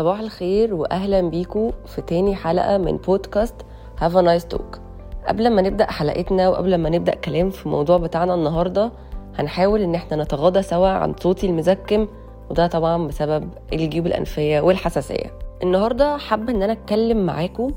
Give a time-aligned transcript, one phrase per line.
[0.00, 3.54] صباح الخير واهلا بيكم في تاني حلقة من بودكاست
[3.98, 4.78] Have a Nice Talk
[5.28, 8.92] قبل ما نبدأ حلقتنا وقبل ما نبدأ كلام في الموضوع بتاعنا النهارده
[9.38, 12.06] هنحاول إن إحنا نتغاضى سوا عن صوتي المزكم
[12.50, 15.38] وده طبعا بسبب الجيوب الأنفية والحساسية.
[15.62, 17.70] النهارده حابة إن أنا أتكلم معاكم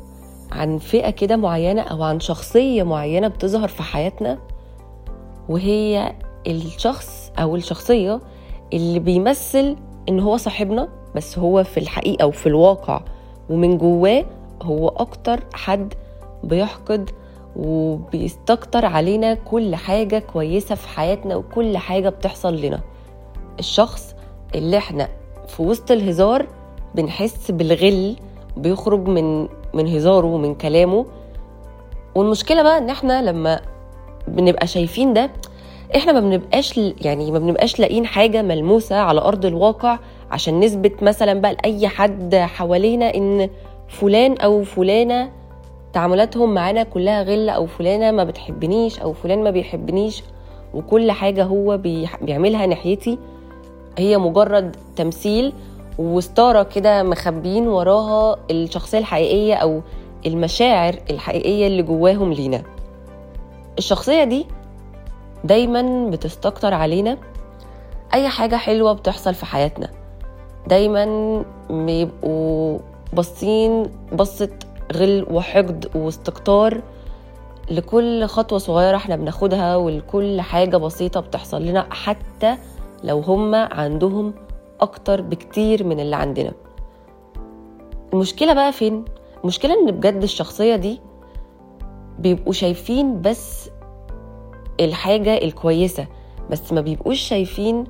[0.51, 4.37] عن فئة كده معينة أو عن شخصية معينة بتظهر في حياتنا
[5.49, 6.13] وهي
[6.47, 8.19] الشخص أو الشخصية
[8.73, 9.75] اللي بيمثل
[10.09, 13.01] إن هو صاحبنا بس هو في الحقيقة وفي الواقع
[13.49, 14.25] ومن جواه
[14.61, 15.93] هو أكتر حد
[16.43, 17.09] بيحقد
[17.55, 22.79] وبيستكتر علينا كل حاجة كويسة في حياتنا وكل حاجة بتحصل لنا.
[23.59, 24.15] الشخص
[24.55, 25.07] اللي إحنا
[25.47, 26.47] في وسط الهزار
[26.95, 28.15] بنحس بالغل
[28.57, 31.05] بيخرج من من هزاره ومن كلامه.
[32.15, 33.61] والمشكلة بقى إن إحنا لما
[34.27, 35.31] بنبقى شايفين ده
[35.95, 39.99] إحنا ما بنبقاش يعني ما بنبقاش لاقيين حاجة ملموسة على أرض الواقع
[40.33, 43.49] عشان نثبت مثلا بقى لأي حد حوالينا إن
[43.87, 45.29] فلان أو فلانة
[45.93, 50.23] تعاملاتهم معانا كلها غلة أو فلانة ما بتحبنيش أو فلان ما بيحبنيش
[50.73, 51.77] وكل حاجة هو
[52.21, 53.17] بيعملها ناحيتي.
[53.97, 55.53] هي مجرد تمثيل
[55.99, 59.81] وستارة كده مخبيين وراها الشخصية الحقيقية أو
[60.25, 62.63] المشاعر الحقيقية اللي جواهم لينا.
[63.77, 64.45] الشخصية دي
[65.43, 67.17] دايما بتستكتر علينا.
[68.13, 70.02] أي حاجة حلوة بتحصل في حياتنا.
[70.67, 71.05] دايما
[71.69, 72.79] بيبقوا
[73.13, 73.83] باصين
[74.13, 74.49] بصة
[74.95, 76.81] غل وحقد واستكتار
[77.71, 82.57] لكل خطوة صغيرة إحنا بناخدها ولكل حاجة بسيطة بتحصل لنا حتى
[83.03, 84.33] لو هم عندهم
[84.81, 86.51] أكتر بكتير من اللي عندنا
[88.13, 89.05] المشكلة بقى فين؟
[89.43, 91.01] المشكلة إن بجد الشخصية دي
[92.19, 93.69] بيبقوا شايفين بس
[94.79, 96.07] الحاجة الكويسة
[96.51, 97.83] بس ما بيبقوش شايفين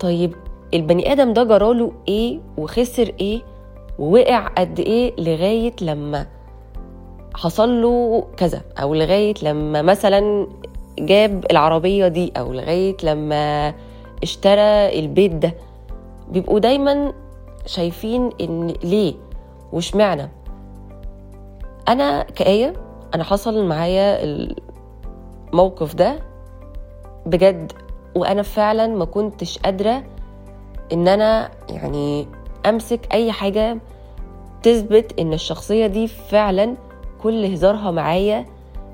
[0.00, 0.34] طيب
[0.74, 3.40] البني آدم ده جراله إيه وخسر إيه
[3.98, 6.26] ووقع قد إيه لغاية لما
[7.34, 10.46] حصل له كذا أو لغاية لما مثلا
[10.98, 13.74] جاب العربية دي أو لغاية لما
[14.22, 15.54] اشترى البيت ده.
[16.30, 17.12] بيبقوا دايما
[17.66, 19.14] شايفين إن ليه؟
[19.72, 20.28] واشمعنى؟
[21.88, 22.72] أنا كآية
[23.14, 24.18] أنا حصل معايا
[25.52, 26.18] الموقف ده
[27.26, 27.72] بجد
[28.14, 30.02] وأنا فعلا ما كنتش قادرة
[30.92, 32.26] إن أنا يعني
[32.66, 33.78] أمسك أي حاجة
[34.62, 36.74] تثبت إن الشخصية دي فعلا
[37.22, 38.46] كل هزارها معايا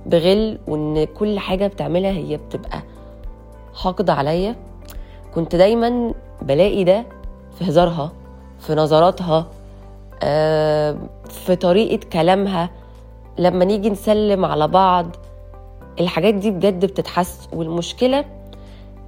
[0.06, 2.82] بغل وإن كل حاجة بتعملها هي بتبقى
[3.75, 4.56] حاقدة عليا.
[5.34, 7.04] كنت دايما بلاقي ده
[7.58, 8.12] في هزارها
[8.60, 9.47] في نظراتها
[11.28, 12.70] في طريقة كلامها.
[13.38, 15.06] لما نيجي نسلم على بعض
[16.00, 17.48] الحاجات دي بجد بتتحس.
[17.52, 18.25] والمشكلة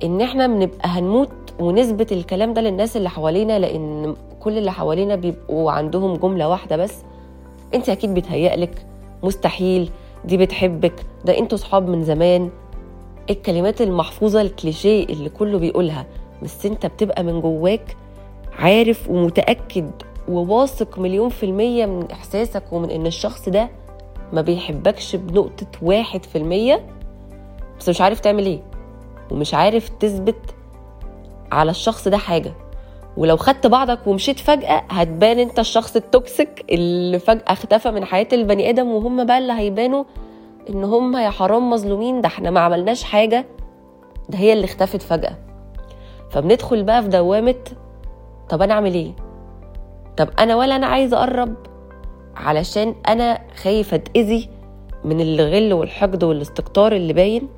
[0.04, 5.70] إن إحنا بنبقى هنموت ونثبت الكلام ده للناس اللي حوالينا لأن كل اللي حوالينا بيبقوا
[5.72, 7.02] عندهم جملة واحدة بس.
[7.74, 8.86] أنت أكيد بيتهيألك
[9.22, 9.90] مستحيل
[10.24, 10.94] دي بتحبك
[11.24, 12.50] ده أنتوا صحاب من زمان.
[13.30, 16.06] الكلمات المحفوظة الكليشيه اللي كله بيقولها
[16.42, 17.96] بس أنت بتبقى من جواك
[18.58, 19.90] عارف ومتأكد
[20.28, 23.68] وواثق مليون في المية من إحساسك ومن إن الشخص ده
[24.32, 26.86] ما بيحبكش بنقطة واحد في المية
[27.80, 28.60] بس مش عارف تعمل إيه
[29.30, 30.54] ومش عارف تثبت
[31.54, 32.52] على الشخص ده حاجة.
[33.16, 38.70] ولو خدت بعضك ومشيت فجأة هتبان انت الشخص التوكسيك اللي فجأة اختفى من حياة البني
[38.70, 40.04] آدم وهم بقى اللي هيبانوا
[40.70, 43.46] إن هم يا حرام مظلومين ده إحنا ما عملناش حاجة
[44.28, 45.36] ده هي اللي اختفت فجأة.
[46.30, 47.54] فبندخل بقى في دوامة
[48.48, 49.12] طب أنا أعمل إيه؟
[50.16, 51.54] طب أنا ولا أنا عايزة أقرب؟
[52.36, 54.48] علشان أنا خايفة أتأذي
[55.04, 57.48] من الغل والحقد والاستكتار اللي باين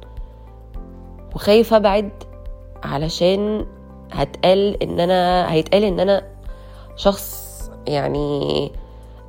[1.34, 2.10] وخايفة أبعد
[2.84, 3.66] علشان
[4.12, 6.22] هتقال إن أنا هيتقال إن أنا
[6.96, 7.46] شخص
[7.86, 8.72] يعني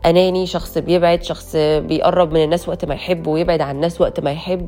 [0.06, 4.32] أناني شخص بيبعد شخص بيقرب من الناس وقت ما يحب ويبعد عن الناس وقت ما
[4.32, 4.68] يحب.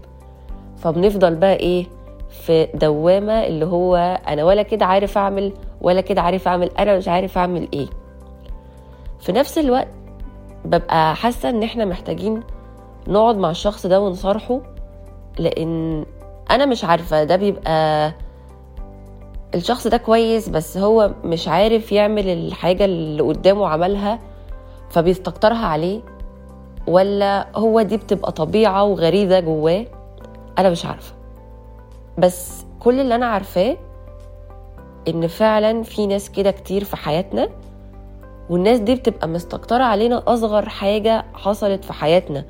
[0.78, 1.86] فبنفضل بقى إيه؟
[2.30, 3.96] في دوامة اللي هو
[4.28, 7.88] أنا ولا كده عارف أعمل ولا كده عارف أعمل أنا مش عارف أعمل إيه.
[9.20, 9.88] في نفس الوقت
[10.66, 12.44] ببقى حاسة إن إحنا محتاجين
[13.08, 14.62] نقعد مع الشخص ده ونصارحه
[15.40, 16.06] لأن
[16.52, 18.14] أنا مش عارفة ده بيبقى
[19.56, 24.20] الشخص ده كويس بس هو مش عارف يعمل الحاجة اللي قدامه عملها
[24.90, 26.02] فبيستكترها عليه
[26.88, 29.86] ولا هو دي بتبقى طبيعة وغريزة جواه؟
[30.58, 31.14] أنا مش عارفة.
[32.18, 33.78] بس كل اللي أنا عارفاه
[35.08, 37.50] إن فعلا في ناس كده كتير في حياتنا
[38.50, 42.46] والناس دي بتبقى مستكترة علينا أصغر حاجة حصلت في حياتنا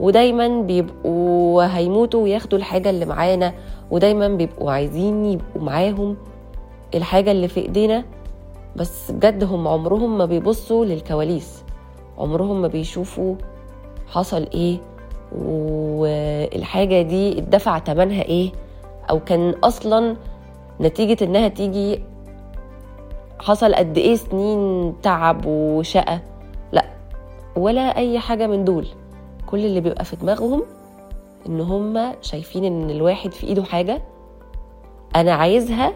[0.00, 3.52] ودايما بيبقوا هيموتوا وياخدوا الحاجة اللي معانا
[3.90, 6.16] ودايما بيبقوا عايزين يبقوا معاهم.
[6.94, 8.04] الحاجة اللي في إيدينا
[8.76, 11.64] بس بجد هم عمرهم ما بيبصوا للكواليس.
[12.18, 13.34] عمرهم ما بيشوفوا
[14.08, 14.78] حصل إيه
[15.36, 18.52] والحاجة دي اتدفع تمنها إيه
[19.10, 20.16] أو كان أصلا
[20.80, 22.02] نتيجة إنها تيجي
[23.40, 26.20] حصل قد إيه سنين تعب وشقة.
[26.72, 26.84] لأ
[27.56, 28.86] ولا أي حاجة من دول.
[29.46, 30.62] كل اللي بيبقى في دماغهم
[31.46, 34.02] إن هم شايفين إن الواحد في إيده حاجة
[35.16, 35.92] أنا عايزها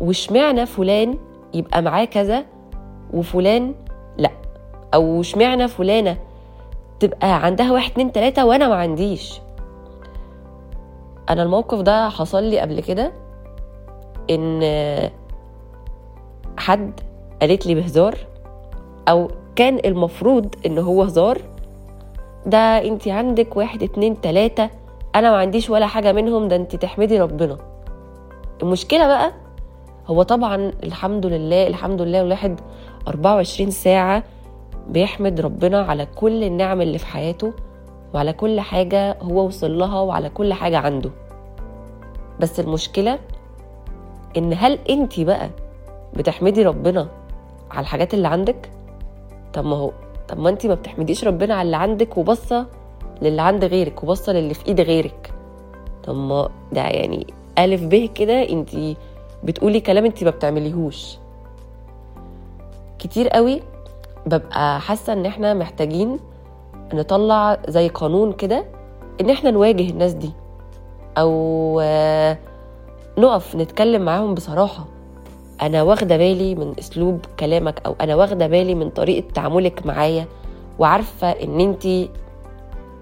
[0.00, 1.18] واشمعنى فلان
[1.54, 2.44] يبقى معاه كذا
[3.14, 3.74] وفلان
[4.18, 4.30] لا؟
[4.94, 6.16] أو اشمعنى فلانة
[7.00, 9.40] تبقى عندها واحد اتنين تلاتة وأنا ما عنديش؟
[11.30, 13.12] أنا الموقف ده حصل لي قبل كده
[14.30, 14.60] إن
[16.58, 17.00] حد
[17.40, 18.14] قالت لي بهزار
[19.08, 21.38] أو كان المفروض إن هو هزار.
[22.46, 24.70] ده أنت عندك واحد اتنين تلاتة
[25.14, 27.56] أنا ما عنديش ولا حاجة منهم ده أنت تحمدي ربنا.
[28.62, 29.32] المشكلة بقى
[30.06, 32.60] هو طبعا الحمد لله الحمد لله الواحد
[33.08, 34.22] 24 ساعة
[34.88, 37.52] بيحمد ربنا على كل النعم اللي في حياته
[38.14, 41.10] وعلى كل حاجة هو وصل لها وعلى كل حاجة عنده
[42.40, 43.18] بس المشكلة
[44.36, 45.50] إن هل أنت بقى
[46.16, 47.08] بتحمدي ربنا
[47.70, 48.70] على الحاجات اللي عندك؟
[49.52, 49.92] طب ما هو
[50.28, 52.66] طب ما أنت ما بتحمديش ربنا على اللي عندك وبصة
[53.22, 55.32] للي عند غيرك وبصة للي في إيد غيرك
[56.04, 57.26] طب ما ده يعني
[57.58, 58.70] ألف به كده أنت
[59.46, 61.18] بتقولي كلام أنت ما بتعمليهوش.
[62.98, 63.62] كتير قوي
[64.26, 66.18] ببقى حاسة إن إحنا محتاجين
[66.94, 68.64] نطلع زي قانون كده
[69.20, 70.30] إن إحنا نواجه الناس دي
[71.18, 71.80] أو
[73.18, 74.84] نقف نتكلم معاهم بصراحة.
[75.62, 80.26] أنا واخدة بالي من أسلوب كلامك أو أنا واخدة بالي من طريقة تعاملك معايا
[80.78, 82.08] وعارفة إن انت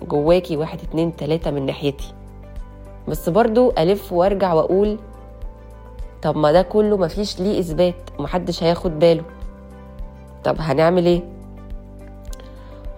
[0.08, 2.12] جواكي واحد اتنين تلاتة من ناحيتي.
[3.08, 4.98] بس برضو ألف وأرجع وأقول
[6.24, 9.22] طب ما ده كله مفيش ليه إثبات ومحدش هياخد باله.
[10.44, 11.22] طب هنعمل إيه؟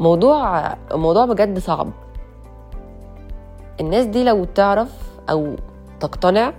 [0.00, 1.90] موضوع موضوع بجد صعب.
[3.80, 4.88] الناس دي لو تعرف
[5.30, 5.56] أو
[6.00, 6.52] تقتنع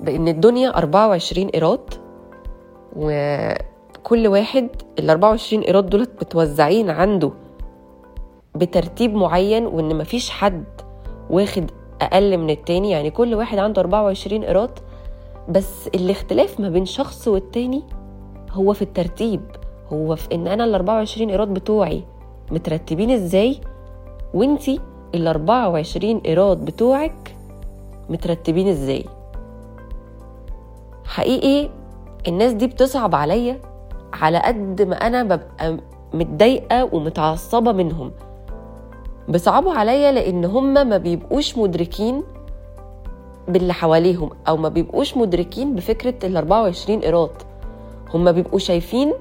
[0.00, 1.80] بإن الدنيا 24 إيراد
[2.96, 4.68] وكل واحد
[4.98, 7.30] ال 24 إيراد دولت متوزعين عنده
[8.54, 10.64] بترتيب معين وإن مفيش حد
[11.30, 11.70] واخد
[12.00, 14.78] أقل من التاني يعني كل واحد عنده 24 إيراد
[15.48, 17.82] بس الاختلاف ما بين شخص والتاني
[18.50, 19.40] هو في الترتيب.
[19.92, 22.04] هو في إن أنا ال 24 إيراد بتوعي
[22.50, 23.60] مترتبين إزاي؟
[24.34, 24.80] وإنتي
[25.14, 27.36] ال 24 إيراد بتوعك
[28.10, 29.04] مترتبين إزاي؟
[31.04, 31.70] حقيقي
[32.28, 33.60] الناس دي بتصعب عليا
[34.12, 35.76] على قد ما أنا ببقى
[36.14, 38.12] متضايقة ومتعصبة منهم.
[39.28, 42.22] بيصعبوا عليا لأن هم ما بيبقوش مدركين
[43.48, 47.30] باللي حواليهم أو ما بيبقوش مدركين بفكرة ال 24 إيراد.
[48.14, 49.12] هم بيبقوا شايفين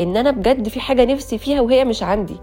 [0.00, 2.36] إن أنا بجد في حاجة نفسي فيها وهي مش عندي.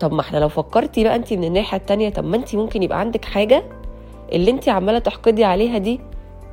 [0.00, 3.00] طب ما إحنا لو فكرتي بقى انت من الناحية التانية طب ما انت ممكن يبقى
[3.00, 3.62] عندك حاجة
[4.32, 6.00] اللي انت عمالة تحقدي عليها دي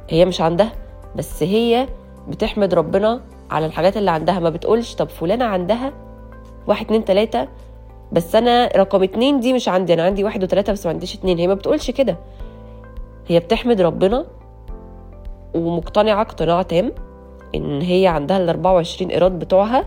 [0.10, 0.72] هي مش عندها
[1.16, 1.88] بس هي
[2.30, 4.40] بتحمد ربنا على الحاجات اللي عندها.
[4.40, 5.94] ما بتقولش طب فلانة عندها
[6.68, 7.48] واحد اتنين تلاتة
[8.12, 11.38] بس أنا رقم اتنين دي مش عندي أنا عندي واحد وتلاتة بس ما عنديش اتنين.
[11.40, 12.18] هي ما بتقولش كده.
[13.28, 14.26] هي بتحمد ربنا
[15.56, 16.92] ومقتنعة اقتناع تام
[17.56, 19.86] إن هي عندها ال 24 إيراد بتوعها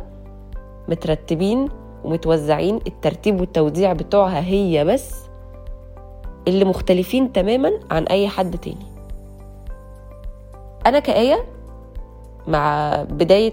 [0.88, 1.68] مترتبين
[2.04, 2.76] ومتوزعين.
[2.86, 5.14] الترتيب والتوزيع بتوعها هي بس
[6.48, 8.86] اللي مختلفين تماما عن أي حد تاني.
[10.86, 11.44] أنا كآية
[12.46, 13.52] مع بداية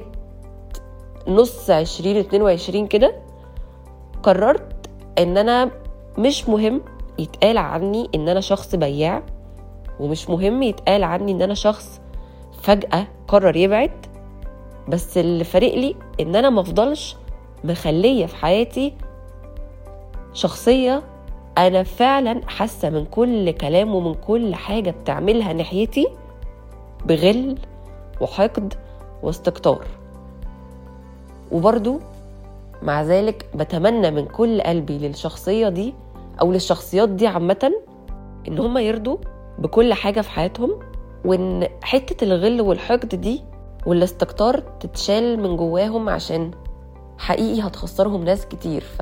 [1.28, 3.16] نص عشرين اتنين وعشرين كده
[4.24, 5.72] قررت إن أنا
[6.18, 6.82] مش مهم
[7.20, 9.24] يتقال عني إن أنا شخص بياع.
[10.00, 12.01] ومش مهم يتقال عني إن أنا شخص
[12.62, 13.91] فجأة قرر يبعد
[14.88, 17.15] بس اللي فارق لي إن أنا مفضلش
[17.63, 18.93] مخلية في حياتي
[20.33, 21.03] شخصية
[21.57, 26.07] أنا فعلا حاسة من كل كلام ومن كل حاجة بتعملها ناحيتي
[27.05, 27.57] بغل
[28.21, 28.73] وحقد
[29.23, 29.85] واستكتار.
[31.51, 32.00] وبرضو
[32.81, 35.93] مع ذلك بتمنى من كل قلبي للشخصية دي
[36.41, 37.71] أو للشخصيات دي عامة
[38.47, 39.17] إن هم يرضوا
[39.60, 40.79] بكل حاجة في حياتهم
[41.25, 43.43] وإن حتة الغل والحقد دي
[43.86, 46.51] والاستكتار تتشال من جواهم عشان
[47.17, 48.81] حقيقي هتخسرهم ناس كتير.
[48.81, 49.01] ف...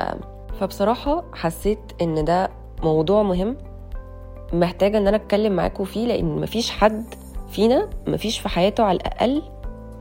[0.60, 2.50] فبصراحة حسيت إن ده
[2.84, 3.58] موضوع مهم
[4.54, 7.04] محتاجة إن أنا أتكلم معاكم فيه لأن مفيش حد
[7.50, 9.42] فينا مفيش في حياته على الأقل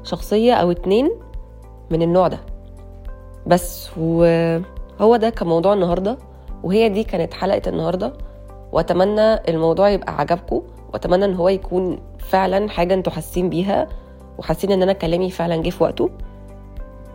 [0.04, 1.10] شخصية أو اتنين
[1.90, 2.38] من النوع ده.
[3.46, 6.18] بس وهو ده كان موضوع النهاردة
[6.62, 8.12] وهي دي كانت حلقة النهاردة.
[8.72, 10.62] وأتمنى الموضوع يبقى عجبكم.
[10.92, 13.88] وأتمنى إن هو يكون فعلا حاجة أنتوا حاسين بيها
[14.38, 16.10] وحاسين ان أنا كلامي فعلا جه في وقته.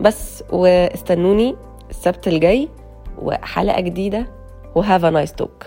[0.00, 1.56] بس واستنوني
[1.90, 2.68] السبت الجاي
[3.22, 4.26] وحلقة جديدة.
[4.74, 5.66] و have a nice talk